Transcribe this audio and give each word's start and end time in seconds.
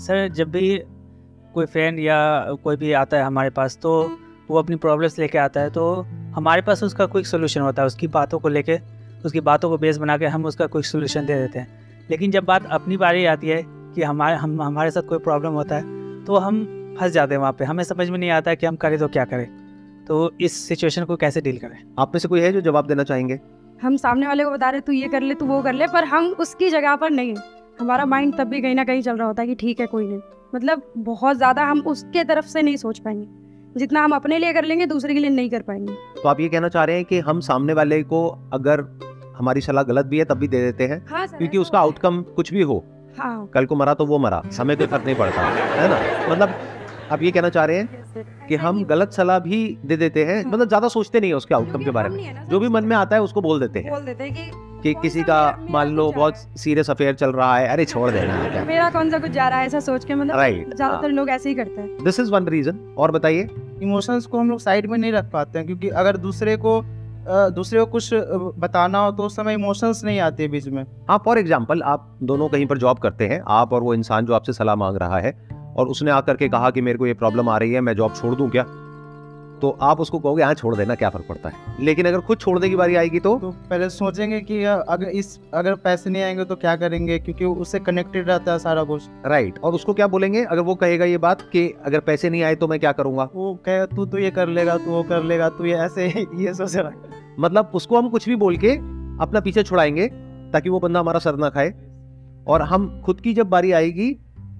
Sir 0.00 0.28
जब 0.28 0.50
भी 0.50 0.76
कोई 1.54 1.66
फ्रेंड 1.66 1.98
या 1.98 2.16
कोई 2.64 2.76
भी 2.76 2.92
आता 2.92 3.16
है 3.16 3.22
हमारे 3.22 3.50
पास 3.50 3.78
तो 3.82 3.90
वो 4.50 4.58
अपनी 4.58 4.76
प्रॉब्लम्स 4.76 5.18
लेके 5.18 5.38
आता 5.38 5.60
है 5.60 5.70
तो 5.70 5.90
हमारे 6.34 6.62
पास 6.62 6.82
उसका 6.82 7.06
कोई 7.06 7.24
सोल्यूशन 7.24 7.60
होता 7.60 7.82
है 7.82 7.86
उसकी 7.86 8.06
बातों 8.08 8.38
को 8.38 8.48
लेके 8.48 8.78
उसकी 9.24 9.40
बातों 9.40 9.70
को 9.70 9.78
बेस 9.78 9.98
बना 9.98 10.16
के 10.18 10.26
हम 10.26 10.44
उसका 10.44 10.66
कोई 10.66 10.82
सोल्यूशन 10.82 11.26
दे 11.26 11.34
देते 11.34 11.58
हैं। 11.58 12.06
लेकिन 12.10 12.30
जब 12.30 12.44
बात 12.44 12.66
अपनी 12.70 12.96
बारी 12.96 13.24
आती 13.24 13.48
है 13.48 13.62
कि 13.66 14.02
हमारे 14.02 14.36
हम 14.36 14.60
हमारे 14.62 14.90
साथ 14.90 15.02
कोई 15.02 15.18
प्रॉब्लम 15.18 15.52
होता 15.52 15.76
है 15.76 16.24
तो 16.24 16.36
हम 16.36 16.64
फंस 17.00 17.12
जाते 17.12 17.34
हैं 17.34 17.40
वहाँ 17.40 17.52
पे। 17.52 17.64
हमें 17.64 17.84
समझ 17.84 18.08
में 18.10 18.18
नहीं 18.18 18.30
आता 18.30 18.54
कि 18.54 18.66
हम 18.66 18.76
करें 18.76 18.98
तो 18.98 19.08
क्या 19.08 19.24
करें। 19.24 19.46
तो 20.06 20.32
इस 20.40 20.58
सिचुएशन 20.68 21.04
को 21.04 21.16
कैसे 21.16 21.40
डील 21.40 21.58
करें? 21.58 21.78
आप 21.98 22.14
में 22.14 22.18
से 22.18 22.28
कोई 22.28 22.40
है 22.40 22.52
जो 22.52 22.60
जवाब 22.60 22.86
देना 22.86 23.04
चाहेंगे? 23.04 23.38
हम 23.82 23.96
सामने 23.96 24.26
वाले 24.26 24.44
को 24.44 24.50
बता 24.50 24.70
रहे 24.70 24.80
तू 24.80 24.92
ये 24.92 25.08
कर 25.08 25.20
ले 25.20 25.34
तू 25.34 25.46
वो 25.46 25.62
कर 25.62 25.72
ले 25.72 25.86
पर 25.86 26.04
हम 26.04 26.34
उसकी 26.40 26.70
जगह 26.70 26.96
पर 26.96 27.10
नहीं 27.10 27.34
हमारा 27.80 28.04
माइंड 28.06 28.36
तब 28.38 28.46
भी 28.46 28.60
कहीं 28.62 28.74
ना 28.74 28.84
कहीं 28.84 29.02
चल 29.02 29.16
रहा 29.16 29.26
होता 29.26 29.42
है 29.42 29.48
कि 29.48 29.54
ठीक 29.54 29.80
है 29.80 29.86
कोई 29.86 30.06
नहीं। 30.06 30.20
मतलब 30.54 30.82
बहुत 30.98 31.36
ज़्यादा 31.36 31.64
हम 31.64 31.80
उसके 31.80 32.24
तरफ़ 32.24 32.46
से 32.46 32.62
नहीं 32.62 32.76
सोच 32.76 32.98
पाएँगे। 32.98 33.78
जितना 33.78 34.02
हम 34.04 34.12
अपने 34.12 34.38
लिए 34.38 34.52
कर 34.52 34.64
लेंगे 34.64 34.86
दूसरे 34.86 35.14
के 35.14 35.20
लिए 35.20 35.30
नहीं 35.30 35.50
कर 35.50 35.62
पाएँगे। 35.62 35.94
तो 36.22 36.28
आप 36.28 36.40
ये 36.40 36.48
कहना 36.48 36.68
चाह 36.68 36.84
रहे 36.84 36.96
हैं 36.96 37.04
कि 37.04 37.18
हम 37.20 37.40
सामने 37.40 37.72
वाले 37.72 38.02
को 38.02 38.26
अगर 38.52 38.80
हमारी 39.36 39.60
सलाह 39.60 39.82
गलत 39.82 40.06
भी 40.06 40.18
है 40.18 40.24
तब 40.24 40.38
भी 40.38 40.48
दे 40.48 40.60
देते 40.60 40.86
हैं? 40.86 41.04
हाँ 41.06 41.26
क्योंकि 41.28 41.58
उसका 41.58 41.78
आउटकम 41.80 42.22
कुछ 42.36 42.52
भी 42.52 42.62
हो। 42.62 42.82
हाँ। 43.18 43.46
कल 43.54 43.66
को 43.66 43.76
मरा 43.76 43.94
तो 43.94 44.06
वो 44.06 44.18
मरा। 44.18 44.42
हमें 44.58 44.76
कोई 44.76 44.86
फ़र्क 44.86 45.04
नहीं 45.06 45.16
पड़ता 45.16 45.42
है 45.42 45.88
ना? 45.88 46.00
मतलब 46.30 46.54
आप 47.12 47.22
ये 47.22 47.30
कहना 47.30 47.48
चाह 47.48 47.64
रहे 47.64 47.76
हैं 47.76 48.24
कि 48.48 48.56
हम 48.56 48.84
गलत 48.84 49.12
सलाह 49.12 49.38
भी 49.38 49.78
दे 49.84 49.96
देते 49.96 50.24
हैं। 50.24 50.44
मतलब 50.44 50.68
ज़्यादा 50.68 50.88
सोचते 50.88 51.20
नहीं 51.20 51.30
है 51.30 51.36
उसके 51.36 51.54
आउटकम 51.54 51.84
के 51.84 51.90
बारे 51.90 52.08
में। 52.08 52.48
जो 52.48 52.60
भी 52.60 52.68
मन 52.68 52.84
में 52.84 52.96
आता 52.96 53.16
है 53.16 53.22
उसको 53.22 53.40
बोल 53.40 53.60
देते 53.60 53.78
हैं। 53.78 53.90
बोल 53.90 54.04
देते 54.04 54.24
हैं 54.24 54.34
कि 54.34 54.69
कि 54.82 54.94
किसी 54.94 55.22
का 55.22 55.40
मान 55.70 55.94
लो 55.96 56.10
बहुत 56.12 56.36
सीरियस 56.58 56.90
अफेयर 56.90 57.14
चल 57.14 57.32
रहा 57.32 57.56
है 57.56 57.68
अरे 57.68 57.84
छोड़ 57.84 58.10
देना 58.10 58.64
मेरा 58.66 58.88
कौन 58.90 59.10
सा 59.10 59.18
कुछ 59.18 59.30
जा 59.30 59.48
रहा 59.48 59.58
है 59.58 59.66
ऐसा 59.66 59.80
सोच 59.80 60.04
के? 60.04 60.14
मतलब 60.14 60.36
राइट 60.36 60.74
ज़्यादातर 60.74 61.08
लोग 61.10 61.30
ऐसे 61.30 61.48
ही 61.48 61.54
करते 61.54 61.80
हैं। 61.80 62.04
दिस 62.04 62.20
इज़ 62.20 62.30
वन 62.32 62.48
रीजन 62.48 62.78
और 62.98 63.10
बताइए। 63.10 63.48
इमोशंस 63.82 64.26
को 64.26 64.38
हम 64.38 64.50
लोग 64.50 64.60
साइड 64.60 64.86
में 64.86 64.96
नहीं 64.98 65.12
रख 65.12 65.30
पाते 65.32 65.58
हैं 65.58 65.66
क्योंकि 65.66 65.88
अगर 65.90 66.16
दूसरे 66.18 66.56
को 66.56 66.82
दूसरे 67.54 67.80
को 67.80 67.86
कुछ 67.86 68.10
बताना 68.58 68.98
हो 68.98 69.10
तो 69.12 69.22
उस 69.22 69.36
समय 69.36 69.54
इमोशंस 69.54 70.02
नहीं 70.04 70.20
आते 70.20 70.48
बीच 70.48 70.66
में। 70.68 70.82
हाँ 71.08 71.20
फॉर 71.24 71.38
एग्ज़ाम्पल 71.38 71.82
आप 71.82 72.18
दोनों 72.22 72.48
कहीं 72.48 72.66
पर 72.66 72.78
जॉब 72.78 72.98
करते 72.98 73.26
हैं 73.26 73.42
आप 73.48 73.72
और 73.72 73.82
वो 73.82 73.94
इंसान 73.94 74.26
जो 74.26 74.34
आपसे 74.34 74.52
सलाह 74.52 74.74
मांग 74.74 74.96
रहा 74.96 75.18
है 75.18 75.32
और 75.76 75.88
उसने 75.88 76.10
आकर 76.10 76.36
के 76.36 76.48
कहा 76.48 76.70
कि 76.70 76.80
मेरे 76.80 76.98
को 76.98 77.06
ये 77.06 77.14
प्रॉब्लम 77.14 77.48
आ 77.48 77.56
रही 77.58 77.72
है 77.72 77.80
मैं 77.80 77.94
जॉब 77.96 78.14
छोड़ 78.14 78.34
दूँ 78.34 78.48
क्या? 78.50 78.64
तो 79.62 79.78
आप 79.80 80.00
उसको 80.00 80.18
कहोगे 80.18 80.42
हाँ 80.42 80.54
छोड़ 80.54 80.74
देना 80.76 80.94
क्या 80.94 81.08
फ़र्क 81.10 81.24
पड़ता 81.28 81.48
है? 81.48 81.54
लेकिन 81.80 82.06
अगर 82.06 82.20
खुद 82.20 82.38
छोड़ने 82.38 82.68
की 82.68 82.76
बारी 82.76 82.94
आएगी 82.94 83.18
तो? 83.20 83.38
तो 83.38 83.50
पहले 83.70 83.88
सोचेंगे 83.90 84.40
कि 84.40 84.64
अगर 84.64 85.08
इस 85.08 85.38
अगर 85.54 85.74
पैसे 85.74 86.10
नहीं 86.10 86.22
आएँगे 86.22 86.44
तो 86.44 86.56
क्या 86.56 86.76
करेंगे? 86.76 87.18
क्योंकि 87.18 87.44
उससे 87.44 87.78
कनेक्टेड 87.78 88.28
रहता 88.28 88.52
है 88.52 88.58
सारा 88.58 88.84
कुछ। 88.84 89.02
राइट 89.26 89.58
और 89.58 89.72
उसको 89.72 89.94
क्या 89.94 90.06
बोलेंगे? 90.06 90.44
अगर 90.44 90.60
वो 90.60 90.74
कहेगा 90.74 91.04
ये 91.04 91.18
बात 91.18 91.42
कि 91.42 91.74
अगर 91.84 92.00
पैसे 92.00 92.30
नहीं 92.30 92.42
आए 92.42 92.54
तो 92.54 92.68
मैं 92.68 92.80
क्या 92.80 92.92
करूँगा? 92.92 93.28
वो 93.34 93.54
कहेगा 93.54 93.86
तू 93.86 94.06
तो 94.06 94.18
ये 94.18 94.30
कर 94.30 94.48
लेगा 94.48 94.76
तू 94.76 94.90
वो 94.90 95.02
कर 95.02 95.22
लेगा 95.22 95.48
तू 95.48 95.64
ये 95.64 95.74
ऐसे 95.74 96.06
ये 96.34 96.54
सोच 96.54 96.76
रहा 96.76 96.92
मतलब 97.40 97.70
उसको 97.74 97.98
हम 97.98 98.08
कुछ 98.08 98.28
भी 98.28 98.36
बोल 98.36 98.56
के 98.56 98.72
अपना 99.22 99.40
पीछे 99.40 99.62
छुड़ाएँगे 99.62 100.06
ताकि 100.52 100.70
वो 100.70 100.80
बंदा 100.80 101.00
हमारा 101.00 101.18
सर 101.18 101.36
ना 101.36 101.48
खाए। 101.48 101.74
और 102.48 102.62
हम 102.62 103.02
खुद 103.06 103.20
की 103.20 103.34
जब 103.34 103.48
बारी 103.48 103.72
आएगी 103.72 104.12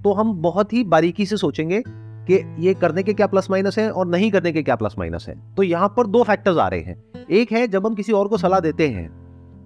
तो 0.03 0.13
हम 0.13 0.41
बहुत 0.41 0.73
ही 0.73 0.83
बारीकी 0.83 1.25
से 1.25 1.37
सोचेंगे 1.37 1.83
कि 2.27 2.39
ये 2.59 2.73
करने 2.73 3.03
के 3.03 3.13
क्या 3.13 3.27
प्लस 3.27 3.49
माइनस 3.51 3.77
है 3.79 3.89
और 3.91 4.07
नहीं 4.07 4.31
करने 4.31 4.51
के 4.51 4.63
क्या 4.63 4.75
प्लस 4.75 4.95
माइनस 4.99 5.25
है? 5.27 5.35
तो 5.55 5.63
यहाँ 5.63 5.93
पर 5.97 6.07
दो 6.07 6.23
फैक्टर्स 6.23 6.57
आ 6.57 6.67
रहे 6.67 6.81
हैं। 6.81 7.25
एक 7.31 7.51
है, 7.51 7.67
जब 7.67 7.85
हम 7.85 7.95
किसी 7.95 8.11
और 8.11 8.27
को 8.27 8.37
सलाह 8.37 8.59
देते 8.59 8.87
हैं 8.89 9.09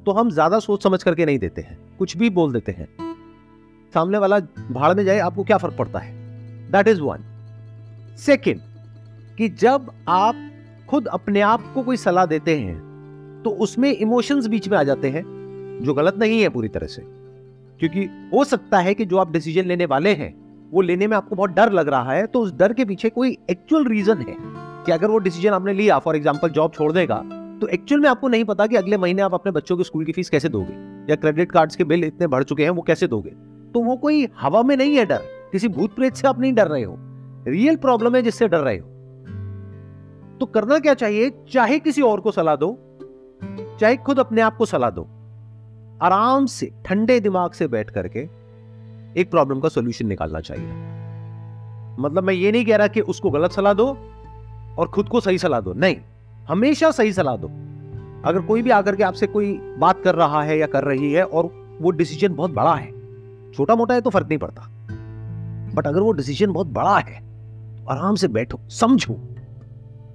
तो 0.05 0.11
हम 0.11 0.29
ज़्यादा 0.31 0.59
सोच 0.59 0.83
समझ 0.83 1.01
करके 1.03 1.25
नहीं 1.25 1.39
देते 1.39 1.61
हैं। 1.61 1.77
कुछ 1.99 2.15
भी 2.17 2.29
बोल 2.29 2.53
देते 2.53 2.71
हैं। 2.71 2.87
सामने 3.93 4.17
वाला 4.17 4.39
भाड़ 4.39 4.93
में 4.93 5.03
जाए, 5.05 5.19
आपको 5.19 5.43
क्या 5.43 5.57
फ़र्क 5.57 5.75
पड़ता 5.77 5.99
है? 5.99 6.13
दैट 6.71 6.87
इज़ 6.87 7.01
वन 7.01 7.23
सेकेंड 8.19 8.59
कि 9.37 9.49
जब 9.49 9.91
आप 10.09 10.49
खुद 10.89 11.07
अपने 11.07 11.41
आप 11.41 11.71
को 11.73 11.83
कोई 11.83 11.97
सलाह 11.97 12.25
देते 12.25 12.57
हैं 12.57 13.41
तो 13.43 13.49
उसमें 13.59 13.91
इमोशंस 13.91 14.47
बीच 14.47 14.67
में 14.69 14.77
आ 14.77 14.83
जाते 14.83 15.09
हैं, 15.09 15.23
जो 15.83 15.93
गलत 15.93 16.15
नहीं 16.17 16.41
है 16.41 16.49
पूरी 16.49 16.67
तरह 16.67 16.87
से। 16.87 17.01
क्योंकि 17.79 18.05
हो 18.33 18.43
सकता 18.43 18.79
है 18.79 18.93
कि 18.93 19.05
जो 19.05 19.17
आप 19.17 19.31
डिसीज़न 19.31 19.65
लेने 19.65 19.85
वाले 19.85 20.13
हैं 20.13 20.33
वो 20.71 20.81
लेने 20.81 21.07
में 21.07 21.15
आपको 21.17 21.35
बहुत 21.35 21.49
डर 21.49 21.71
लग 21.71 21.89
रहा 21.89 22.13
है 22.13 22.25
तो 22.27 22.39
उस 22.39 22.53
डर 22.53 22.73
के 22.73 22.85
पीछे 22.85 23.09
कोई 23.09 23.37
एक्चुअल 23.49 23.85
रीजन 23.85 24.17
है 24.17 24.35
कि 24.85 24.91
अगर 24.91 25.07
वो 25.07 25.17
डिसीज़न 25.17 25.53
आपने 25.53 25.73
लिया 25.73 25.99
फॉर 25.99 26.15
एग्ज़ाम्पल 26.15 26.49
जॉब 26.49 26.71
छोड़ 26.73 26.91
देगा 26.91 27.21
तो 27.61 27.67
एक्चुअल 27.67 28.01
में 28.01 28.09
आपको 28.09 28.27
नहीं 28.27 28.43
पता 28.45 28.67
कि 28.67 28.75
अगले 28.75 28.97
महीने 28.97 29.21
आप 29.21 29.33
अपने 29.33 29.51
बच्चों 29.51 29.77
की 29.77 29.83
स्कूल 29.83 30.05
की 30.05 30.11
फ़ीस 30.11 30.29
कैसे 30.29 30.49
दोगे, 30.49 30.73
या 31.09 31.15
क्रेडिट 31.15 31.51
कार्ड्स 31.51 31.75
के 31.75 31.83
बिल 31.83 32.03
इतने 32.03 32.27
बढ़ 32.27 32.43
चुके 32.43 32.63
हैं, 32.63 32.69
वो 32.69 32.81
कैसे 32.81 33.07
दोगे? 33.07 33.29
तो 33.73 33.79
वो 33.79 33.95
कोई 33.97 34.27
हवा 34.39 34.63
में 34.63 34.75
नहीं 34.77 34.95
है 34.95 35.05
डर, 35.05 35.21
किसी 35.51 35.67
भूत 35.67 35.95
प्रेत 35.95 36.15
से 36.15 36.27
आप 36.27 36.39
नहीं 36.39 36.53
डर 36.53 36.67
रहे 36.67 36.83
हो 36.83 36.95
रियल 37.47 37.75
प्रॉब्लम 37.75 38.15
है 38.15 38.21
जिससे 38.21 38.47
डर 38.47 38.59
रहे 38.59 38.77
हो। 38.77 38.87
तो 40.39 40.45
करना 40.45 40.79
क्या 40.79 40.93
चाहिए? 40.93 41.31
चाहे 41.51 41.79
किसी 41.79 42.01
और 42.01 42.19
को 42.19 42.31
सलाह 42.31 42.55
दो, 42.55 42.77
चाहे 43.79 43.95
खुद 43.97 44.19
अपने 44.19 44.41
आप 44.41 44.57
को 44.57 44.65
सलाह 44.65 44.89
दो, 44.89 45.07
आराम 46.01 46.45
से, 46.45 46.71
ठंडे 46.85 47.19
दिमाग 47.19 47.51
से 47.51 47.67
बैठ 47.67 47.89
करके 47.89 48.27
एक 49.15 49.29
प्रॉब्लम 49.31 49.59
का 49.59 49.69
सोल्यूशन 49.69 50.07
निकालना 50.07 50.39
चाहिए। 50.39 50.67
मतलब 51.99 52.23
मैं 52.23 52.33
ये 52.33 52.51
नहीं 52.51 52.65
कह 52.65 52.75
रहा 52.75 52.87
कि 52.87 53.01
उसको 53.03 53.29
गलत 53.29 53.51
सलाह 53.51 53.73
दो 53.73 53.87
और 54.79 54.87
खुद 54.87 55.09
को 55.09 55.19
सही 55.19 55.37
सलाह 55.37 55.59
दो। 55.59 55.73
नहीं, 55.73 55.97
हमेशा 56.47 56.91
सही 56.91 57.13
सलाह 57.13 57.35
दो। 57.37 57.47
अगर 58.25 58.41
कोई 58.41 58.61
भी 58.61 58.69
आकर 58.69 58.95
के 58.95 59.03
आपसे 59.03 59.27
कोई 59.27 59.53
बात 59.79 60.01
कर 60.03 60.15
रहा 60.15 60.41
है 60.43 60.57
या 60.59 60.67
कर 60.67 60.83
रही 60.83 61.11
है 61.13 61.23
और 61.23 61.49
वो 61.81 61.91
डिसीज़न 61.91 62.35
बहुत 62.35 62.51
बड़ा 62.51 62.73
है 62.75 62.91
छोटा 63.53 63.75
मोटा 63.75 63.93
है 63.93 64.01
तो 64.01 64.09
फ़र्क 64.09 64.27
नहीं 64.27 64.39
पड़ता। 64.39 64.61
बट 65.75 65.87
अगर 65.87 65.99
वो 65.99 66.11
डिसीज़न 66.11 66.51
बहुत 66.51 66.67
बड़ा 66.69 66.97
है 66.97 67.19
तो 67.77 67.91
आराम 67.91 68.15
से 68.15 68.27
बैठो, 68.29 68.59
समझो 68.71 69.13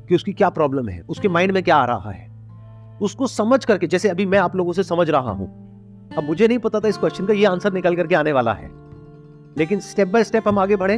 कि 0.08 0.14
उसकी 0.14 0.32
क्या 0.32 0.48
प्रॉब्लम 0.50 0.88
है, 0.88 1.00
उसके 1.00 1.28
माइंड 1.28 1.52
में 1.52 1.62
क्या 1.62 1.76
आ 1.76 1.84
रहा 1.84 2.10
है। 2.10 2.28
उसको 3.00 3.26
समझ 3.26 3.64
करके, 3.64 3.86
जैसे 3.86 4.08
अभी 4.08 4.26
मैं 4.26 4.38
आप 4.38 4.56
लोगों 4.56 4.72
से 4.72 4.82
समझ 4.82 5.08
रहा 5.10 5.30
हूँ। 5.30 5.48
अब 6.18 6.24
मुझे 6.24 6.48
नहीं 6.48 6.58
पता 6.58 6.80
था 6.80 6.88
इस 6.88 6.96
क्वेश्चन 6.98 7.26
का 7.26 7.34
ये 7.34 7.44
आंसर 7.44 7.72
निकल 7.72 7.96
करके 7.96 8.14
आने 8.14 8.32
वाला 8.32 8.52
है। 8.52 8.68
लेकिन 9.56 9.80
स्टेप 9.80 10.08
बाय 10.08 10.24
स्टेप 10.24 10.48
हम 10.48 10.58
आगे 10.58 10.76
बढ़े 10.76 10.96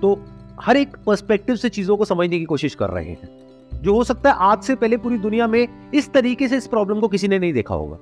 तो 0.00 0.18
हर 0.60 0.76
एक 0.76 0.96
पर्सपेक्टिव 1.06 1.56
से 1.56 1.68
चीज़ों 1.68 1.96
को 1.96 2.04
समझने 2.04 2.38
की 2.38 2.44
कोशिश 2.44 2.74
कर 2.74 2.90
रहे 2.90 3.04
हैं। 3.04 3.28
जो 3.74 3.94
हो 3.94 4.04
सकता 4.04 4.30
है 4.30 4.36
आज 4.40 4.62
से 4.62 4.74
पहले 4.74 4.96
पूरी 4.96 5.18
दुनिया 5.18 5.46
में 5.46 5.90
इस 5.94 6.12
तरीके 6.12 6.48
से 6.48 6.56
इस 6.56 6.66
प्रॉब्लम 6.66 7.00
को 7.00 7.08
किसी 7.08 7.28
ने 7.28 7.38
नहीं 7.38 7.52
देखा 7.52 7.74
होगा। 7.74 7.98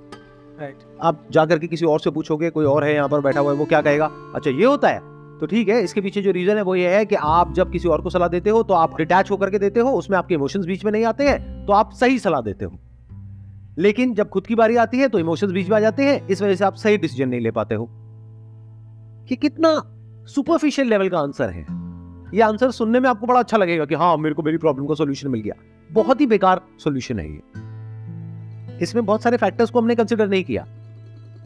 राइट 0.61 0.79
आप 1.03 1.23
जाकर 1.31 1.59
के 1.59 1.67
किसी 1.67 1.87
और 1.87 2.01
से 2.01 2.11
पूछोगे 2.11 2.51
कोई 2.51 2.65
और 2.65 2.85
है 2.85 2.95
यहाँ 2.95 3.09
पर 3.09 3.21
बैठा 3.21 3.41
हुआ 3.41 3.53
है 3.53 3.59
वो 3.59 3.65
क्या 3.65 3.81
कहेगा? 3.83 4.11
अच्छा 4.35 4.51
ये 4.51 4.65
होता 4.65 4.89
है। 4.89 4.99
तो 5.41 5.47
ठीक 5.47 5.69
है 5.69 5.83
इसके 5.85 6.01
पीछे 6.01 6.23
जो 6.23 6.31
रीजन 6.31 6.57
है 6.57 6.63
वो 6.63 6.75
ये 6.75 6.89
है 6.89 7.05
कि 7.07 7.15
आप 7.15 7.53
जब 7.55 7.71
किसी 7.73 7.89
और 7.89 8.01
को 8.01 8.11
सलाह 8.11 8.29
देते 8.29 8.51
हो 8.51 8.63
तो 8.63 8.75
आप 8.75 8.97
डिटैच 8.97 9.31
होकर 9.31 9.51
के 9.51 9.59
देते 9.59 9.81
हो 9.81 9.91
उसमें 9.91 10.17
आपके 10.19 10.35
इमोशंस 10.35 10.67
बीच 10.67 10.85
में 10.85 10.93
नहीं 10.93 11.05
आते 11.05 11.29
हैं 11.29 11.67
तो 11.67 11.73
आप 11.73 11.93
सही 11.93 12.19
सलाह 12.19 12.41
देते 12.41 12.65
हो। 12.65 12.79
लेकिन 13.79 14.15
जब 14.15 14.29
खुद 14.29 14.47
की 14.47 14.55
बारी 14.55 14.77
आती 14.77 14.99
है 14.99 15.09
तो 15.09 15.19
इमोशंस 15.19 15.51
बीच 15.51 15.69
में 15.69 15.77
आ 15.77 15.81
जाते 15.81 16.05
हैं 16.05 16.27
इस 16.29 16.43
वजह 16.43 16.55
से 16.55 16.65
आप 16.65 16.75
सही 16.75 16.97
डिसीज़न 16.97 17.29
नहीं 17.29 17.41
ले 17.41 17.51
पाते 17.51 17.75
हो। 17.75 17.89
कि 19.31 19.37
कितना 19.37 19.83
सुपरफिशियल 20.27 20.89
लेवल 20.89 21.09
का 21.09 21.19
आंसर 21.19 21.51
है। 21.51 21.67
ये 22.35 22.41
आंसर 22.41 22.71
सुनने 22.71 23.01
में 23.01 23.11
आपको 23.11 23.27
बड़ा 23.27 23.41
अच्छा 23.41 23.57
लगेगा 23.57 23.85
कि 23.85 23.95
हाँ 23.95 24.17
मेरे 24.17 24.35
को 24.35 24.43
मेरी 24.43 24.57
प्रॉब्लम 24.57 24.87
का 24.87 24.95
सॉल्यूशन 24.95 25.29
मिल 25.29 25.41
गया। 25.41 25.55
बहुत 25.93 26.21
ही 26.21 26.27
बेकार 26.27 26.61
सोल्यूशन 26.79 27.19
है 27.19 27.33
ये। 27.33 27.41
इसमें 28.83 29.07
बहुत 29.07 29.23
सारे 29.23 29.37
फैक्टर्स 29.37 29.71
को 29.71 29.81
हमने 29.81 29.95
कंसिडर 29.95 30.29
नहीं 30.29 30.45
किया। 30.45 30.67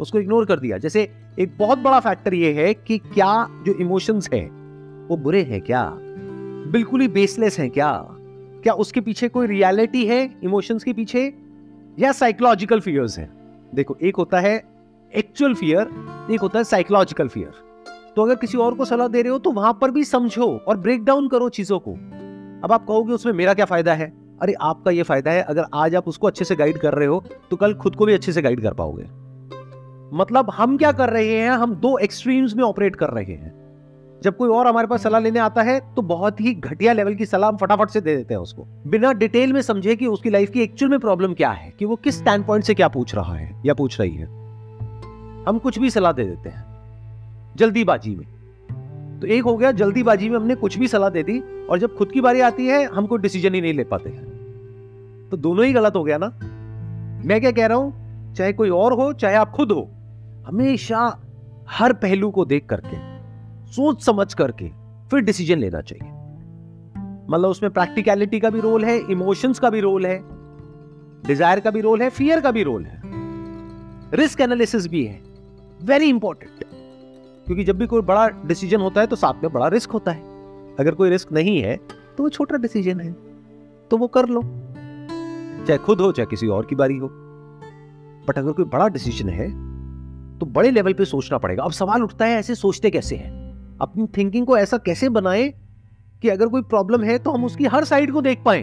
उसको 0.00 0.18
इग्नोर 0.18 0.46
कर 0.46 0.58
दिया। 0.58 0.78
जैसे 0.78 1.12
एक 1.38 1.58
बहुत 1.58 1.78
बड़ा 1.78 2.00
फैक्टर 2.00 2.34
ये 2.34 2.52
है 2.52 2.74
कि 2.74 2.98
क्या 2.98 3.62
जो 3.66 3.74
इमोशंस 3.74 4.28
हैं, 4.34 4.50
वो 5.08 5.16
बुरे 5.16 5.42
हैं 5.42 5.60
क्या? 5.60 5.94
बिल्कुल 6.70 7.00
ही 7.00 7.08
बेसलेस 7.08 7.58
हैं 7.58 7.70
क्या? 7.70 8.08
क्या 8.62 8.72
उसके 8.72 9.00
पीछे 9.00 9.28
कोई 9.28 9.46
रियलिटी 9.46 10.06
है 10.06 10.34
इमोशंस 10.44 10.84
के 10.84 10.92
पीछे? 10.92 11.34
या 11.98 12.12
साइकोलॉजिकल 12.12 12.80
फियर्स 12.80 13.18
हैं? 13.18 13.30
देखो, 13.74 13.96
एक 14.02 14.16
होता 14.16 14.40
है 14.40 14.64
एक्चुअल 15.16 15.54
फियर 15.54 15.86
एक 16.30 16.40
होता 16.40 16.58
है 16.58 16.64
साइकोलॉजिकल 16.64 17.28
फियर 17.28 17.63
तो 18.16 18.22
अगर 18.22 18.34
किसी 18.34 18.58
और 18.58 18.74
को 18.74 18.84
सलाह 18.84 19.08
दे 19.08 19.22
रहे 19.22 19.32
हो 19.32 19.38
तो 19.38 19.50
वहाँ 19.52 19.72
पर 19.72 19.90
भी 19.90 20.04
समझो 20.04 20.46
और 20.58 20.76
ब्रेक 20.76 21.04
डाउन 21.04 21.28
करो 21.28 21.48
चीज़ों 21.48 21.78
को। 21.78 21.92
अब 22.64 22.72
आप 22.72 22.86
कहोगे, 22.86 23.12
उसमें 23.12 23.32
मेरा 23.32 23.54
क्या 23.54 23.64
फ़ायदा 23.64 23.94
है? 23.94 24.12
अरे, 24.42 24.52
आपका 24.52 24.90
ये 24.90 25.02
फ़ायदा 25.02 25.30
है, 25.30 25.42
अगर 25.42 25.64
आज 25.74 25.94
आप 25.94 26.08
उसको 26.08 26.26
अच्छे 26.26 26.44
से 26.44 26.56
गाइड 26.56 26.78
कर 26.78 26.94
रहे 26.94 27.08
हो 27.08 27.22
तो 27.50 27.56
कल 27.56 27.74
खुद 27.74 27.96
को 27.96 28.06
भी 28.06 28.14
अच्छे 28.14 28.32
से 28.32 28.42
गाइड 28.42 28.62
कर 28.62 28.74
पाओगे। 28.74 29.04
मतलब 30.12 30.50
हम 30.50 30.76
क्या 30.76 30.92
कर 30.92 31.10
रहे 31.10 31.36
हैं, 31.36 31.50
हम 31.50 31.74
दो 31.76 31.96
एक्सट्रीम्स 31.98 32.54
में 32.56 32.64
ऑपरेट 32.64 32.96
कर 32.96 33.10
रहे 33.10 33.24
हैं। 33.24 33.52
जब 34.22 34.36
कोई 34.36 34.48
और 34.48 34.66
हमारे 34.66 34.86
पास 34.86 35.02
सलाह 35.02 35.20
लेने 35.20 35.38
आता 35.38 35.62
है 35.62 35.78
तो 35.94 36.02
बहुत 36.02 36.40
ही 36.40 36.52
घटिया 36.54 36.92
लेवल 36.92 37.14
की 37.14 37.26
सलाह 37.26 37.50
हम 37.50 37.56
फटाफट 37.56 37.90
से 37.90 38.00
दे 38.00 38.14
देते 38.16 38.34
हैं 38.34 38.40
उसको। 38.40 38.64
बिना 38.86 39.12
डिटेल 39.12 39.52
में 39.52 39.60
समझे 39.62 39.96
कि 39.96 40.06
उसकी 40.06 40.30
लाइफ 40.30 40.50
की 40.50 40.60
एक्चुअल 40.60 40.90
में 40.90 41.00
प्रॉब्लम 41.00 41.34
क्या 41.34 41.50
है, 41.50 41.72
कि 41.78 41.84
वो 41.84 41.96
किस 41.96 42.18
स्टैंड 42.18 42.46
पॉइंट 42.46 42.64
से 42.64 42.74
क्या 42.74 42.88
पूछ 42.88 43.14
रहा 43.14 43.34
है 43.34 43.50
या 43.66 43.74
पूछ 43.74 44.00
रही 44.00 44.14
है। 44.14 44.26
हम 45.46 45.58
कुछ 45.58 45.78
भी 45.78 45.90
सलाह 45.90 46.12
दे 46.12 46.24
देते 46.24 46.48
हैं। 46.48 46.73
जल्दीबाजी 47.56 48.14
में। 48.16 48.26
तो 49.20 49.26
एक 49.26 49.44
हो 49.44 49.56
गया, 49.56 49.72
जल्दीबाजी 49.72 50.28
में 50.28 50.36
हमने 50.36 50.54
कुछ 50.54 50.78
भी 50.78 50.88
सलाह 50.88 51.08
दे 51.08 51.22
दी 51.22 51.38
और 51.70 51.78
जब 51.78 51.96
खुद 51.96 52.12
की 52.12 52.20
बारी 52.20 52.40
आती 52.40 52.66
है, 52.66 52.84
हम 52.84 53.06
कोई 53.06 53.18
डिसीज़न 53.18 53.54
ही 53.54 53.60
नहीं 53.60 53.74
ले 53.74 53.84
पाते 53.84 54.10
हैं। 54.10 55.28
तो 55.30 55.36
दोनों 55.36 55.64
ही 55.64 55.72
गलत 55.72 55.96
हो 55.96 56.04
गया 56.04 56.18
ना? 56.18 56.26
मैं 57.24 57.40
क्या 57.40 57.50
कह 57.50 57.66
रहा 57.66 57.78
हूँ? 57.78 58.34
चाहे 58.34 58.52
कोई 58.52 58.70
और 58.70 58.92
हो, 58.92 59.12
चाहे 59.12 59.34
आप 59.34 59.50
खुद 59.50 59.72
हो, 59.72 59.88
हमेशा 60.46 61.20
हर 61.68 61.92
पहलू 61.92 62.30
को 62.30 62.44
देख 62.44 62.66
करके 62.66 62.96
सोच 63.72 64.02
समझ 64.02 64.34
करके 64.34 64.68
फिर 65.10 65.20
डिसीज़न 65.20 65.58
लेना 65.58 65.80
चाहिए। 65.80 66.12
मतलब 67.30 67.48
उसमें 67.48 67.72
प्रैक्टिकलिटी 67.72 68.40
का 68.40 68.50
भी 68.50 68.60
रोल 68.60 68.84
है 68.84 68.98
इमोशंस 68.98 69.58
का 69.58 69.70
भी 69.70 69.80
रोल 69.80 70.06
है 70.06 70.18
डिज़ायर 71.26 71.60
का 71.60 71.70
भी 71.70 71.80
रोल 71.80 72.02
है 72.02 72.10
फियर 72.10 72.40
का 72.40 72.50
भी 72.50 72.62
रोल 72.62 72.84
है। 72.84 73.00
रिस्क 74.14 74.40
एनालिसिस 74.40 74.86
भी 74.86 75.04
है। 75.04 75.20
वेरी 75.84 76.08
इंपॉर्टेंट 76.08 76.64
क्योंकि 77.46 77.64
जब 77.64 77.78
भी 77.78 77.86
कोई 77.86 78.02
बड़ा 78.02 78.28
डिसीज़न 78.46 78.80
होता 78.80 79.00
है 79.00 79.06
तो 79.06 79.16
साथ 79.16 79.42
में 79.42 79.52
बड़ा 79.52 79.68
रिस्क 79.68 79.90
होता 79.90 80.10
है। 80.10 80.22
अगर 80.80 80.94
कोई 80.94 81.10
रिस्क 81.10 81.32
नहीं 81.32 81.60
है 81.62 81.76
तो 82.16 82.22
वो 82.22 82.28
छोटा 82.28 82.56
डिसीज़न 82.56 83.00
है 83.00 83.12
तो 83.90 83.96
वो 83.96 84.06
कर 84.06 84.28
लो। 84.28 84.42
चाहे 85.66 85.78
खुद 85.78 86.00
हो, 86.00 86.10
चाहे 86.12 86.26
किसी 86.26 86.46
और 86.46 86.66
की 86.66 86.74
बारी 86.74 86.96
हो। 86.96 87.08
बट 88.28 88.38
अगर 88.38 88.52
कोई 88.52 88.64
बड़ा 88.64 88.88
डिसीज़न 88.88 89.28
है 89.28 89.48
तो 90.38 90.46
बड़े 90.46 90.70
लेवल 90.70 90.92
पे 90.92 91.04
सोचना 91.04 91.38
पड़ेगा। 91.38 91.62
अब 91.64 91.70
सवाल 91.70 92.02
उठता 92.02 92.24
है, 92.24 92.38
ऐसे 92.38 92.54
सोचते 92.54 92.90
कैसे 92.90 93.16
हैं? 93.16 93.78
अपनी 93.80 94.06
थिंकिंग 94.16 94.46
को 94.46 94.56
ऐसा 94.58 94.78
कैसे 94.78 95.08
बनाए 95.08 95.48
कि 96.22 96.28
अगर 96.28 96.48
कोई 96.48 96.62
प्रॉब्लम 96.62 97.02
है 97.02 97.18
तो 97.18 97.30
हम 97.30 97.44
उसकी 97.44 97.64
हर 97.64 97.84
साइड 97.84 98.12
को 98.12 98.20
देख 98.22 98.42
पाए? 98.44 98.62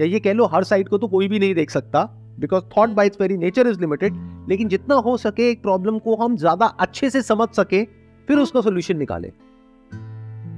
या 0.00 0.04
ये 0.04 0.20
कह 0.20 0.32
लो, 0.32 0.46
हर 0.46 0.64
साइड 0.64 0.88
को 0.88 0.98
तो 0.98 1.08
कोई 1.08 1.28
भी 1.28 1.38
नहीं 1.38 1.54
देख 1.54 1.70
सकता। 1.70 2.02
Because 2.40 2.64
thought 2.76 2.90
by 2.90 3.06
its 3.06 3.20
very 3.20 3.36
nature 3.36 3.66
is 3.66 3.80
limited 3.80 4.14
लेकिन 4.48 4.68
जितना 4.68 4.94
हो 4.96 5.16
सके 5.16 5.50
एक 5.50 5.62
प्रॉब्लम 5.62 5.98
को 5.98 6.16
हम 6.16 6.36
ज़्यादा 6.36 6.66
अच्छे 6.66 7.10
से 7.10 7.22
समझ 7.22 7.48
सके 7.50 7.84
फिर 8.28 8.38
उसका 8.38 8.60
सोल्यूशन 8.60 8.96
निकाले। 8.96 9.28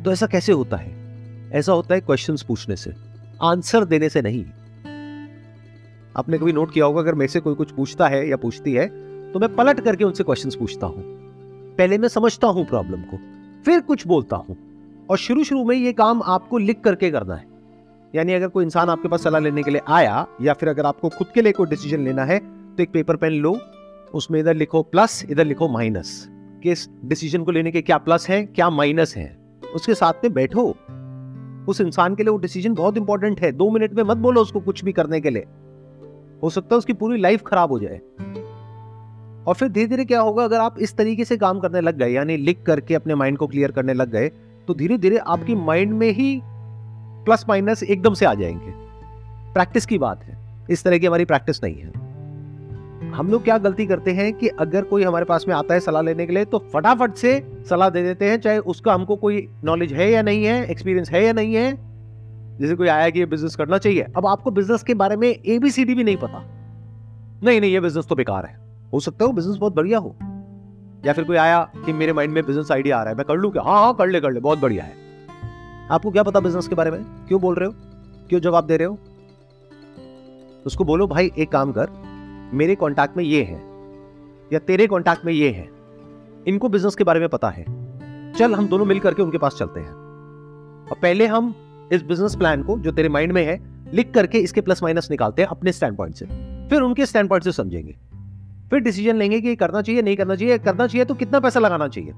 तो 0.05 0.13
ऐसा 0.13 0.27
कैसे 0.27 0.53
होता 0.53 0.77
है? 0.77 0.95
ऐसा 1.53 1.73
होता 1.73 1.95
है 1.95 2.01
क्वेश्चंस 2.01 2.43
पूछने 2.43 2.77
से। 2.77 2.93
आंसर 3.43 3.85
देने 3.85 4.09
से 4.09 4.23
नहीं। 4.23 4.45
आपने 6.17 6.39
कभी 6.39 6.53
नोट 6.53 6.73
किया 6.73 6.85
होगा 6.85 7.01
अगर 7.01 7.15
मेरे 7.15 7.29
से 7.29 7.41
कोई 7.41 7.55
कुछ 7.55 7.73
पूछता 7.73 8.09
है 8.09 8.29
या 8.29 8.37
पूछती 8.37 8.73
है 8.73 8.87
तो 9.33 9.39
मैं 9.39 9.55
पलट 9.57 9.81
करके 9.81 10.05
उनसे 10.05 10.25
क्वेश्चंस 10.25 10.55
पूछता 10.55 10.87
हूँ। 10.87 11.03
पहले 11.79 11.99
मैं 11.99 12.09
समझता 12.09 12.49
हूँ 12.49 12.65
प्रॉब्लम 12.67 13.03
को 13.05 13.19
फिर 13.65 13.81
कुछ 13.81 14.07
बोलता 14.07 14.37
हूँ। 14.37 14.57
और 15.11 15.19
शुरू 15.19 15.45
शुरू 15.45 15.65
में 15.65 15.77
ये 15.77 15.93
काम 15.93 16.23
आपको 16.25 16.59
लिख 16.59 16.81
करके 16.81 17.11
करना 17.11 17.35
है। 17.35 17.56
यानी 18.17 18.33
अगर 18.33 18.49
कोई 18.49 18.65
इंसान 18.65 18.89
आपके 18.89 19.09
पास 19.09 19.23
सलाह 19.23 19.41
लेने 19.41 19.63
के 19.63 19.71
लिए 19.71 19.81
आया 19.89 20.27
या 20.43 20.53
फिर 20.53 20.69
अगर 20.69 20.87
आपको 20.87 21.09
खुद 21.09 21.27
के 21.35 21.43
लिए 21.43 21.53
कोई 21.53 21.67
डिसीज़न 21.67 22.01
लेना 22.01 22.25
है 22.25 22.39
तो 22.39 22.83
एक 22.83 22.91
पेपर 22.93 23.17
पेन 23.17 23.33
लो, 23.33 23.59
उसमें 24.15 24.39
इधर 24.41 24.55
लिखो 24.55 24.83
प्लस 24.85 25.25
इधर 25.31 25.45
लिखो 25.45 25.69
माइनस 25.69 26.29
कि 26.63 26.71
इस 26.73 26.89
डिसीज़न 27.05 27.43
को 27.45 27.51
लेने 27.51 27.71
के 27.71 27.83
क्या 27.83 27.99
प्लस 27.99 28.29
है, 28.29 28.45
क्या 28.47 28.71
माइनस 28.71 29.17
है? 29.17 29.37
उसके 29.75 29.95
साथ 29.95 30.25
में 30.25 30.33
बैठो। 30.33 30.65
उस 31.69 31.81
इंसान 31.81 32.15
के 32.15 32.23
लिए 32.23 32.31
वो 32.31 32.39
डिसीज़न 32.39 32.75
बहुत 32.75 32.97
इंपॉर्टेंट 32.97 33.41
है। 33.41 33.51
दो 33.53 33.71
मिनट 33.71 33.95
में 33.95 34.03
मत 34.05 34.17
बोलो 34.17 34.41
उसको 34.41 34.61
कुछ 34.61 34.85
भी 34.85 34.93
करने 34.93 35.21
के 35.21 35.31
लिए। 35.31 35.47
हो 36.43 36.51
सकता 36.51 36.75
है 36.75 36.79
उसकी 36.79 36.93
पूरी 36.93 37.21
लाइफ 37.21 37.43
खराब 37.47 37.73
हो 37.73 37.79
जाए। 37.81 38.01
और 39.47 39.55
फिर 39.55 39.69
धीरे 39.69 39.87
धीरे 39.87 40.05
क्या 40.05 40.21
होगा, 40.21 40.45
अगर 40.45 40.61
आप 40.61 40.79
इस 40.79 40.97
तरीके 40.97 41.25
से 41.25 41.37
काम 41.37 41.61
करने 41.61 41.81
लग 41.81 41.99
गए, 41.99 42.11
यानी 42.11 42.37
लिख 42.37 42.63
करके 42.67 42.95
अपने 42.95 43.15
माइंड 43.15 43.39
को 43.39 43.47
क्लियर 43.47 43.73
करने 43.73 43.95
लग 43.95 44.11
गए 44.11 44.29
तो 44.69 44.75
धीरे 44.75 44.99
धीरे 44.99 45.17
आपकी 45.19 45.55
माइंड 45.55 45.93
में 45.93 46.11
ही 46.11 46.41
प्लस 47.27 47.45
माइनस 47.49 47.83
एकदम 47.83 48.15
से 48.15 48.27
आ 48.27 48.35
जाएँगे। 48.35 48.73
प्रैक्टिस 49.55 49.87
की 49.87 49.99
बात 49.99 50.25
है। 50.25 50.39
इस 50.71 50.85
तरह 50.85 50.99
की 50.99 51.07
हमारी 51.07 51.25
प्रैक्टिस 51.25 51.65
नहीं 51.65 51.77
है। 51.77 52.07
हम 53.13 53.29
लोग 53.31 53.45
क्या 53.45 53.59
गलती 53.59 53.87
करते 53.87 54.11
हैं 54.11 54.33
कि 54.33 54.49
अगर 54.49 54.83
कोई 54.83 55.03
हमारे 55.03 55.25
पास 55.25 55.45
में 55.49 55.55
आता 55.55 55.75
है 55.75 55.81
सलाह 55.81 56.03
लेने 56.03 56.27
के 56.27 56.33
लिए 56.33 56.45
तो 56.45 56.59
फटाफट 56.59 57.15
से 57.15 57.63
सलाह 57.69 57.91
दे 57.91 58.03
देते 58.03 58.31
हैं, 58.31 58.41
चाहे 58.41 58.59
उसका 58.59 58.95
हमको 58.95 59.17
कोई 59.17 59.49
नॉलेज 59.65 59.93
है 59.93 60.11
या 60.11 60.23
नहीं 60.23 60.45
है 60.45 60.67
एक्सपीरियंस 60.67 61.11
है 61.11 61.25
या 61.25 61.33
नहीं 61.33 61.55
है। 61.55 61.79
जैसे 62.59 62.75
कोई 62.75 62.89
आया 62.89 63.11
कि 63.11 63.19
ये 63.19 63.27
बिज़नेस 63.27 63.57
करना 63.57 63.79
चाहिए। 63.79 64.07
अब 64.17 64.27
आपको 64.27 64.51
बिज़नेस 64.51 64.83
के 64.83 64.95
बारे 64.95 65.17
में 65.17 65.29
एबीसीडी 65.47 65.95
भी 65.95 66.05
नहीं 66.05 66.17
पता। 66.17 66.45
नहीं 67.43 67.61
नहीं, 67.61 67.73
ये 67.73 67.81
बिज़नेस 67.81 68.07
तो 68.07 68.15
बेकार 68.15 68.45
है। 68.45 68.61
हो 68.93 69.01
सकता 69.01 69.25
है 69.25 69.27
वो 69.27 69.33
बिज़नेस 69.33 69.57
बहुत 69.57 69.75
बढ़िया 69.75 69.99
हो। 69.99 70.17
या 71.07 71.13
फिर 71.13 71.25
कोई 71.25 71.37
आया 71.37 71.71
कि 71.87 71.93
मेरे 71.93 72.13
माइंड 72.13 72.33
में 72.33 72.47
बिज़नेस 72.47 72.73
आइडिया 72.73 72.99
आ 72.99 73.01
रहा 73.01 73.11
है, 73.11 73.17
मैं 73.17 73.25
कर 73.29 73.35
लू 73.35 73.51
क्या? 73.51 73.63
हाँ 73.63 73.83
हाँ 73.83 73.95
कर 73.95 74.07
ले 74.07 74.21
कर 74.21 74.33
ले, 74.33 74.41
बहुत 74.41 74.59
बढ़िया 74.59 74.85
है। 74.85 75.06
आपको 75.91 76.11
क्या 76.11 76.23
पता 76.23 76.41
बिज़नेस 76.41 76.69
के 76.69 76.75
बारे 76.75 76.91
में? 76.91 77.05
क्यों 77.29 77.41
बोल 77.41 77.55
रहे 77.55 77.69
हो? 77.69 77.75
क्यों 78.29 78.41
जवाब 78.41 78.67
दे 78.67 78.77
रहे 78.77 78.87
हो? 78.87 78.99
उसको 80.67 80.85
बोलो, 80.85 81.07
भाई, 81.07 81.31
एक 81.39 81.53
काम 81.53 81.73
कर, 81.73 81.91
मेरे 82.55 82.75
कॉन्टैक्ट 82.75 83.17
में 83.17 83.25
ये 83.25 83.43
है, 83.43 83.61
या 84.53 84.59
तेरे 84.59 84.87
कॉन्टैक्ट 84.87 85.25
में 85.25 85.33
ये 85.33 85.51
है, 85.51 85.69
इनको 86.47 86.69
बिज़नेस 86.69 86.95
के 86.95 87.05
बारे 87.05 87.21
में 87.21 87.29
पता 87.29 87.49
है। 87.49 87.65
चल, 88.33 88.55
हम 88.55 88.69
दोनों 88.69 88.85
मिल 88.85 89.01
करके 89.01 89.23
उनके 89.23 89.39
पास 89.39 89.57
चलते 89.59 89.81
हैं। 89.81 89.93
और 90.87 90.97
पहले 91.03 91.27
हम 91.27 91.55
इस 91.93 92.03
बिज़नेस 92.03 92.35
प्लान 92.37 92.63
को, 92.63 92.79
जो 92.79 92.93
तेरे 92.93 93.09
माइंड 93.09 93.33
में 93.33 93.45
है, 93.45 93.61
लिख 93.95 94.13
करके 94.15 94.39
इसके 94.39 94.61
प्लस 94.61 94.83
माइनस 94.83 95.11
निकालते 95.11 95.43
हैं 95.43 95.49
अपने 95.49 95.73
स्टैंड 95.73 95.97
पॉइंट 95.97 96.15
से। 96.15 96.27
फिर 96.69 96.81
उनके 96.81 97.07
स्टैंड 97.07 97.29
पॉइंट 97.29 97.45
से 97.45 97.53
समझेंगे। 97.53 97.97
फिर 98.71 98.81
डिसीज़न 98.81 99.17
लेंगे 99.17 99.41
कि 99.41 99.57
करना 99.57 99.83
चाहिए, 99.83 100.03
नहीं 100.03 100.17
करना 100.17 100.35
चाहिए 100.35 100.59
करना 100.59 100.87
चाहिए 100.87 101.05
तो 101.05 101.15
कितना 101.15 101.41
पैसा 101.41 101.61
लगाना 101.61 101.89
चाहिए? 101.89 102.13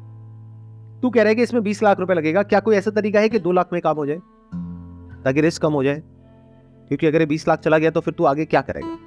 तू 1.02 1.10
कह 1.10 1.22
रहा 1.22 1.28
है 1.28 1.34
कि 1.34 1.42
इसमें 1.42 1.62
बीस 1.62 1.82
लाख 1.82 2.00
रुपए 2.00 2.14
लगेगा। 2.14 2.42
क्या 2.42 2.60
कोई 2.60 2.76
ऐसा 2.76 2.90
तरीका 2.90 3.20
है 3.20 3.28
कि 3.28 3.38
दो 3.38 3.52
लाख 3.52 3.68
में 3.72 3.82
काम 3.82 3.96
हो 3.96 4.06
जाए? 4.06 4.18
ताकि 5.24 5.40
रिस्क 5.40 5.62
कम 5.62 5.72
हो 5.72 5.84
जाए। 5.84 6.02
क्योंकि 6.88 7.06
अगर 7.06 7.26
बीस 7.26 7.48
लाख 7.48 7.58
चला 7.58 7.78
गया 7.78 7.90
तो 7.90 8.00
फिर 8.00 8.14
तू 8.14 8.24
आगे 8.24 8.44
क्या 8.44 8.60
करेगा? 8.60 8.98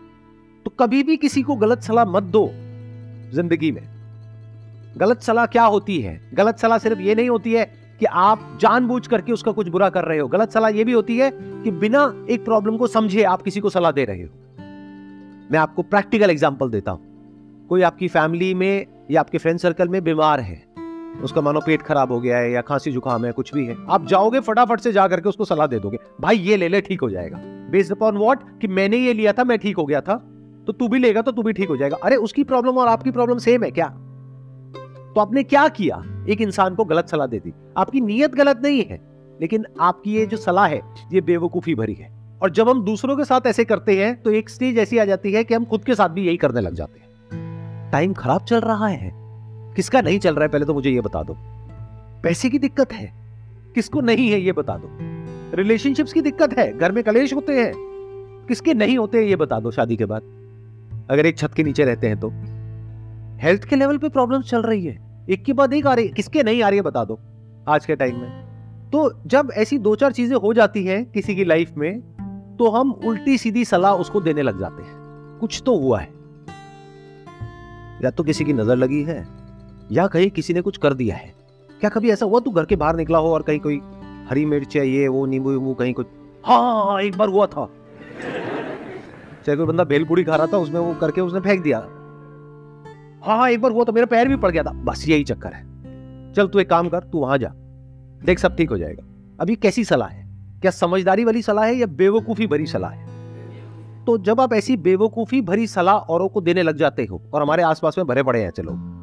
तो 0.66 0.72
कभी 0.80 1.04
भी 1.04 1.18
किसी 1.18 1.42
को 1.42 1.56
गलत 1.56 1.82
सलाह 1.82 2.06
मत 2.06 2.24
दो 2.24 2.48
ज़िंदगी 3.34 3.72
में। 3.72 3.84
गलत 4.98 5.22
सलाह 5.22 5.46
क्या 5.46 5.64
होती 5.64 6.00
है? 6.02 6.32
गलत 6.34 6.58
सलाह 6.58 6.78
सिर्फ़ 6.78 7.00
ये 7.00 7.16
नहीं 7.16 7.30
होती 7.30 7.54
है 7.54 7.66
कि 8.00 8.06
आप 8.06 8.58
जानबूझ 8.62 9.08
करके 9.08 9.32
उसका 9.32 9.52
कुछ 9.52 9.68
बुरा 9.68 9.90
कर 9.90 10.04
रहे 10.04 10.20
हो। 10.20 10.28
गलत 10.28 10.52
सलाह 10.52 10.70
यह 10.70 10.86
भी 10.86 10.92
होती 10.92 11.18
है 11.18 11.32
कि 11.34 11.72
बिना 11.72 12.26
एक 12.30 12.46
प्रॉब्लम 12.46 12.78
को 12.78 12.88
समझे 12.88 13.24
आप 13.24 13.42
किसी 13.42 13.60
को 13.60 13.70
सलाह 13.70 13.92
दे 13.92 14.06
रहे 14.06 14.22
हो। 14.22 14.30
मैं 15.52 15.58
आपको 15.58 15.82
प्रैक्टिकल 15.82 16.30
एग्जांपल 16.30 16.70
देता 16.70 16.92
हूँ। 16.92 17.02
कोई 17.70 17.82
आपकी 17.82 18.08
फैमिली 18.08 18.54
में 18.54 18.86
या 19.12 19.20
आपके 19.20 19.38
फ्रेंड 19.38 19.60
सर्कल 19.60 19.88
में 19.88 20.04
बीमार 20.04 20.40
है। 20.40 20.72
उसका 21.20 21.42
मानो 21.42 21.60
पेट 21.60 21.82
खराब 21.82 22.12
हो 22.12 22.20
गया 22.20 22.38
है 22.38 22.52
या 22.52 22.62
खांसी 22.62 22.92
जुकाम 22.92 23.26
है, 23.26 23.32
कुछ 23.32 23.54
भी 23.54 23.66
है। 23.66 23.76
आप 23.90 24.06
जाओगे 24.08 24.40
फटाफट 24.40 24.80
से 24.80 24.92
जा 24.92 25.08
करके 25.08 25.30
उसको 25.30 25.46
सलाह 25.46 25.68
दे 25.68 25.80
दोगे, 25.80 25.98
भाई, 26.22 26.38
ये 26.38 26.58
ले 26.58 26.70
ले, 26.70 26.82
ठीक 26.82 27.02
हो 27.02 27.10
जाएगा। 27.10 27.38
बेस्ड 27.72 27.92
अपॉन 27.92 28.18
व्हाट 28.18 28.40
कि 28.62 28.68
मैंने 28.68 28.98
ये 28.98 29.14
लिया 29.14 29.34
था, 29.34 29.44
मैं 29.44 29.58
ठीक 29.58 29.78
हो 29.78 29.86
गया 29.86 30.02
था 30.02 30.16
तो 30.68 30.74
तू 30.74 30.88
भी 30.88 31.00
लेगा 31.00 31.22
तो 31.22 31.32
तू 31.32 31.44
भी 31.44 31.54
ठीक 31.54 31.70
हो 31.70 31.78
जाएगा। 31.78 31.98
अरे, 32.04 32.16
उसकी 32.18 32.44
प्रॉब्लम 32.44 32.78
और 32.78 32.88
आपकी 32.88 33.12
प्रॉब्लम 33.12 33.38
सेम 33.38 33.64
है 33.64 33.72
क्या? 33.72 33.88
तो 35.16 35.22
आपने 35.22 35.44
क्या 35.44 35.68
किया? 35.70 36.02
एक 36.30 36.42
इंसान 36.42 36.76
को 36.76 36.86
गलत 36.86 37.10
सलाह 37.10 37.28
दे 37.28 37.40
दी। 37.40 37.54
आपकी 37.78 38.02
नीयत 38.02 38.36
गलत 38.36 38.62
नहीं 38.64 38.84
है, 38.84 39.00
लेकिन 39.42 39.66
आपकी 39.82 40.14
ये 40.14 40.26
जो 40.26 40.38
सलाह 40.38 40.68
है, 40.68 40.82
ये 41.14 41.22
बेवकूफ़ी 41.22 41.76
भरी 41.76 41.94
है। 41.94 42.10
और 42.42 42.50
जब 42.50 42.70
हम 42.70 42.84
दूसरों 42.84 43.16
के 43.18 43.24
साथ 43.24 43.48
ऐसे 43.48 43.66
करते 43.66 43.98
हैं 43.98 44.22
तो 44.22 44.32
एक 44.32 44.50
स्टेज 44.50 44.78
ऐसी 44.78 44.98
आ 44.98 45.06
जाती 45.06 45.32
है 45.32 45.44
कि 45.44 45.54
हम 45.54 45.66
खुद 45.66 45.84
के 45.84 45.96
साथ 45.96 46.10
भी 46.10 46.26
यही 46.28 46.38
करने 46.38 46.62
लग 46.62 46.74
जाते 46.74 47.00
हैं। 47.00 47.92
टाइम 47.92 48.14
खराब 48.14 48.44
चल 48.44 48.60
रहा 48.60 48.88
है। 48.88 49.21
किसका 49.76 50.02
नहीं 50.02 50.20
चल 50.20 50.36
रहा 50.36 50.44
है, 50.44 50.50
पहले 50.50 50.66
तो 50.66 50.74
मुझे 50.74 50.90
ये 50.90 51.02
बता 51.02 51.24
दो। 51.24 51.38
पैसे 52.24 52.50
की 52.50 52.60
दिक्कत 52.60 52.94
है? 52.94 53.14
किसको 53.76 54.02
नहीं 54.02 54.32
है, 54.32 54.42
ये 54.42 54.52
बता 54.52 54.78
दो। 54.78 54.90
रिलेशनशिप्स 55.58 56.14
की 56.14 56.22
दिक्कत 56.22 56.58
है? 56.60 56.78
घर 56.78 56.92
में 56.92 57.04
कलेश 57.04 57.34
होते 57.34 57.54
हैं। 57.54 57.74
किसके 58.48 58.74
नहीं 58.74 58.98
होते 58.98 59.18
हैं, 59.18 59.26
ये 59.26 59.36
बता 59.36 59.60
दो 59.60 59.72
शादी 59.72 59.96
के 59.96 60.06
बाद। 60.06 60.22
अगर 61.10 61.26
एक 61.26 61.38
छत 61.38 61.54
के 61.54 61.64
नीचे 61.64 61.86
रहते 61.86 62.08
हैं 62.08 62.20
तो। 62.20 62.32
हेल्थ 63.44 63.64
के 63.64 63.76
लेवल 63.76 63.98
पे 63.98 64.10
प्रॉब्लम 64.10 64.42
चल 64.42 64.62
रही 64.62 64.86
है। 64.86 65.26
एक 65.30 65.46
के 65.46 65.54
बाद 65.54 65.74
एक 65.74 65.88
आ 65.88 65.94
रही 65.94 66.08
है। 66.08 66.12
किसके 66.12 66.44
नहीं 66.44 66.64
आ 66.64 66.70
रही 66.70 66.78
है, 66.78 66.84
बता 66.84 67.04
दो। 67.06 67.20
आज 67.68 67.86
के 67.86 67.96
टाइम 67.96 68.20
में। 68.20 68.30
तो 68.94 69.22
जब 69.28 69.52
ऐसी 69.54 69.78
दो 69.78 69.96
चार 69.96 70.12
चीज़ें 70.12 70.38
हो 70.38 70.54
जाती 70.54 70.86
हैं 70.86 71.06
किसी 71.06 71.36
की 71.36 71.46
लाइफ 71.46 71.74
में 71.78 72.02
तो 72.60 72.70
हम 72.70 72.92
उल्टी 72.92 73.38
सीधी 73.38 73.66
सलाह 73.66 73.94
उसको 73.94 74.22
देने 74.22 74.42
लग 74.42 74.60
जाते 74.60 74.84
हैं। 74.84 74.94
कुछ 75.40 75.62
तो 75.66 75.78
हुआ 75.78 76.00
है। 76.00 76.10
या 78.04 78.10
तो 78.10 78.24
किसी 78.24 78.46
की 78.46 78.54
नज़र 78.54 78.76
लगी 78.76 79.04
है 79.04 79.41
या 79.92 80.08
कहीं 80.08 80.30
किसी 80.30 80.54
ने 80.54 80.62
कुछ 80.62 80.78
कर 80.78 80.94
दिया 80.94 81.16
है? 81.16 81.34
क्या 81.80 81.90
कभी 81.90 82.10
ऐसा 82.12 82.26
हुआ 82.26 82.40
तू 82.40 82.52
घर 82.52 82.66
के 82.66 82.76
बाहर 82.76 82.96
निकला 82.96 83.18
हो 83.18 83.34
और 83.34 83.42
कहीं 83.42 83.60
कोई 83.60 83.82
हरी 84.30 84.46
मिर्च 84.46 84.78
है 84.78 84.88
ये 84.90 85.08
वो 85.08 85.26
नींबू 85.26 85.50
वींबू 85.50 85.74
कहीं 85.74 85.94
कुछ 85.94 86.08
हाँ, 86.46 87.02
एक 87.02 87.18
बार 87.18 87.30
हुआ 87.30 87.46
था। 87.46 87.66
चाहे 89.46 89.56
कोई 89.58 89.66
बंदा 89.66 89.84
भेलपूड़ी 89.84 90.24
खा 90.24 90.36
रहा 90.36 90.48
था 90.48 90.58
उसमें 90.58 90.80
वो 90.80 90.94
करके 90.94 91.22
उसने 91.22 91.40
फेंक 91.40 91.64
दिया। 91.64 91.78
हाँ 93.24 93.50
एक 93.50 93.62
बार 93.62 93.72
हुआ 93.72 93.84
तो 93.84 93.94
मेरा 93.94 94.06
पैर 94.06 94.28
भी 94.28 94.36
पड़ 94.36 94.52
गया 94.52 94.64
था। 94.64 94.72
बस 94.72 95.08
यही 95.08 95.24
चक्कर 95.24 95.54
है। 95.54 96.34
चल 96.34 96.48
तू 96.48 96.60
एक 96.60 96.70
काम 96.70 96.90
कर 96.90 97.00
तू 97.00 97.20
वहाँ 97.20 97.38
जा। 97.38 97.52
देख 98.26 98.40
सब 98.40 98.56
ठीक 98.56 98.70
हो 98.70 98.78
जाएगा। 98.78 99.04
अभी 99.40 99.56
कैसी 99.56 99.84
सलाह 99.84 100.08
है? 100.08 100.30
क्या 100.62 100.72
समझदारी 100.72 101.26
वाली 101.26 101.42
सलाह 101.42 101.66
है 101.66 101.76
या 101.76 101.86
बेवकूफ़ी 101.86 102.48
भरी 102.48 102.66
सलाह 102.66 102.92
है? 102.92 103.10
तो 104.06 104.18
जब 104.18 104.42
आप 104.42 104.54
ऐसी 104.54 104.78
बेवकूफ़ी 104.78 105.42
भरी 105.42 105.68
सलाह 105.68 105.96
औरों 105.96 106.30
को 106.30 106.42
देने 106.42 106.64
लग 106.64 106.78
जाते 106.78 107.06
हो 107.06 107.22
और 107.34 107.42
हमारे 107.42 107.64
आसपास 107.64 107.98
में 107.98 108.08
भरे 108.08 108.24
पड़े 108.24 108.42
हैं 108.42 108.50
चलो। 108.50 109.01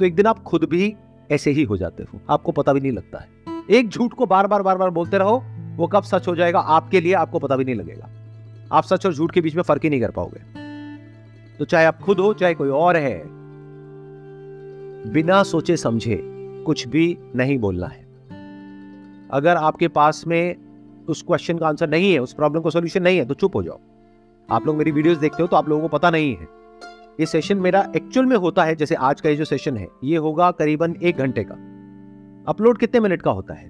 तो 0.00 0.04
एक 0.06 0.14
दिन 0.14 0.26
आप 0.26 0.42
खुद 0.42 0.64
भी 0.64 0.94
ऐसे 1.30 1.50
ही 1.50 1.62
हो 1.62 1.76
जाते 1.76 2.02
हो। 2.02 2.20
आपको 2.30 2.52
पता 2.52 2.72
भी 2.72 2.80
नहीं 2.80 2.92
लगता 2.92 3.18
है। 3.18 3.62
एक 3.70 3.88
झूठ 3.88 4.12
को 4.12 4.26
बार 4.26 4.46
बार 4.46 4.62
बार 4.62 4.76
बार 4.76 4.90
बोलते 4.90 5.18
रहो, 5.18 5.42
वो 5.76 5.86
कब 5.86 6.02
सच 6.02 6.28
हो 6.28 6.34
जाएगा, 6.36 6.58
आपके 6.58 7.00
लिए 7.00 7.12
आपको 7.14 7.38
पता 7.38 7.56
भी 7.56 7.64
नहीं 7.64 7.74
लगेगा। 7.74 8.08
आप 8.72 8.84
सच 8.84 9.06
और 9.06 9.14
झूठ 9.14 9.32
के 9.32 9.40
बीच 9.40 9.56
में 9.56 9.62
फ़र्क 9.62 9.84
ही 9.84 9.90
नहीं 9.90 10.00
कर 10.00 10.10
पाओगे। 10.10 10.40
तो 11.58 11.64
चाहे 11.64 11.86
आप 11.86 11.98
खुद 11.98 12.20
हो, 12.20 12.32
चाहे 12.34 12.54
कोई 12.54 12.68
और 12.68 12.96
है, 12.96 13.22
बिना 15.12 15.42
सोचे 15.42 15.76
समझे 15.76 16.18
कुछ 16.64 16.86
भी 16.88 17.18
नहीं 17.36 17.58
बोलना 17.58 17.86
है। 17.86 18.02
अगर 19.30 19.56
आपके 19.56 19.88
पास 19.88 20.24
में 20.26 20.56
उस 21.08 21.22
क्वेश्चन 21.22 21.58
का 21.58 21.68
आंसर 21.68 21.88
नहीं 21.88 22.12
है, 22.12 22.18
उस 22.18 22.32
प्रॉब्लम 22.32 22.62
का 22.62 22.70
सोल्यूशन 22.70 23.02
नहीं 23.02 23.18
है 23.18 23.24
तो 23.24 23.34
चुप 23.34 23.56
हो 23.56 23.62
जाओ। 23.62 23.78
आप 24.48 24.66
लोग 24.66 24.76
मेरी 24.76 24.90
वीडियोस 24.90 25.18
देखते 25.18 25.42
हो 25.42 25.46
तो 25.46 25.56
आप 25.56 25.68
लोगों 25.68 25.82
को 25.82 25.98
पता 25.98 26.10
नहीं 26.10 26.34
है। 26.36 26.59
ये 27.20 27.26
सेशन 27.26 27.56
मेरा 27.56 27.92
एक्चुअल 27.96 28.26
में 28.26 28.36
होता 28.36 28.64
है, 28.64 28.74
जैसे 28.74 28.94
आज 28.94 29.20
का 29.20 29.28
ये 29.28 29.36
जो 29.36 29.44
सेशन 29.44 29.76
है, 29.76 29.88
ये 30.04 30.16
होगा 30.16 30.50
करीबन 30.50 30.96
एक 31.02 31.16
घंटे 31.16 31.44
का। 31.44 31.54
अपलोड 32.48 32.78
कितने 32.78 33.00
मिनट 33.00 33.22
का 33.22 33.30
होता 33.30 33.54
है? 33.54 33.68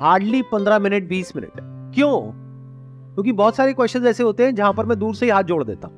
हार्डली 0.00 0.42
पंद्रह 0.42 0.78
मिनट 0.78 1.08
बीस 1.08 1.36
मिनट 1.36 1.50
क्यों? 1.94 2.20
क्योंकि 3.14 3.32
बहुत 3.32 3.56
सारे 3.56 3.72
क्वेश्चन 3.72 4.06
ऐसे 4.06 4.22
होते 4.22 4.44
हैं 4.44 4.54
जहाँ 4.54 4.72
पर 4.72 4.86
मैं 4.86 4.98
दूर 4.98 5.14
से 5.14 5.26
ही 5.26 5.32
हाथ 5.32 5.42
जोड़ 5.42 5.64
देता 5.64 5.88
हूँ। 5.88 5.94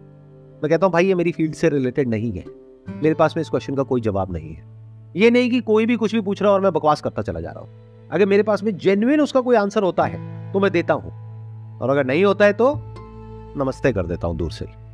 मैं 0.62 0.68
कहता 0.70 0.86
हूँ, 0.86 0.92
भाई, 0.92 1.06
ये 1.06 1.14
मेरी 1.14 1.32
फ़ील्ड 1.32 1.54
से 1.54 1.68
रिलेटेड 1.68 2.08
नहीं 2.08 2.32
है। 2.32 2.44
मेरे 3.02 3.14
पास 3.14 3.36
में 3.36 3.40
इस 3.40 3.48
क्वेश्चन 3.48 3.74
का 3.74 3.82
कोई 3.82 4.00
जवाब 4.00 4.32
नहीं 4.32 4.54
है। 4.54 4.66
ये 5.16 5.30
नहीं 5.30 5.50
कि 5.50 5.60
कोई 5.60 5.86
भी 5.86 5.96
कुछ 5.96 6.14
भी 6.14 6.20
पूछ 6.20 6.42
रहा 6.42 6.52
और 6.52 6.60
मैं 6.60 6.72
बकवास 6.72 7.00
करता 7.00 7.22
चला 7.22 7.40
जा 7.40 7.50
रहा 7.50 7.60
हूँ। 7.60 8.08
अगर 8.10 8.26
मेरे 8.26 8.42
पास 8.42 8.62
में 8.62 8.76
जेन्युइन 8.76 9.20
उसका 9.20 9.40
कोई 9.40 9.56
आंसर 9.56 9.82
होता 9.82 10.04
है 10.04 10.52
तो 10.52 10.60
मैं 10.60 10.70
देता 10.70 10.94
हूँ। 10.94 11.12
और 11.78 11.90
अगर 11.90 12.06
नहीं 12.06 12.24
होता 12.24 12.44
है 12.44 12.52
तो 12.52 12.74
नमस्ते 13.56 13.92
कर 13.92 14.06
देता 14.06 14.26
हूँ 14.26 14.36
दूर 14.36 14.50
से 14.50 14.64
ही। 14.64 14.87